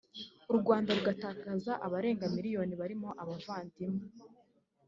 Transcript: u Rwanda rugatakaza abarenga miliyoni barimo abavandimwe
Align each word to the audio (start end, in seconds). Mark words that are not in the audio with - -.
u 0.51 0.53
Rwanda 0.59 0.89
rugatakaza 0.97 1.71
abarenga 1.85 2.25
miliyoni 2.35 2.73
barimo 2.81 3.09
abavandimwe 3.21 4.03